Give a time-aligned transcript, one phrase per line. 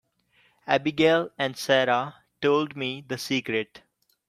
[0.65, 3.83] Abigail and Sara told me the secret.